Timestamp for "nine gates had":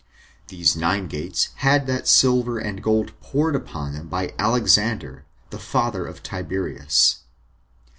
0.75-1.85